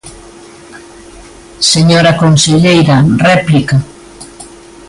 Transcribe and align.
Señora 1.73 2.17
conselleira, 2.21 2.97
réplica. 3.29 3.77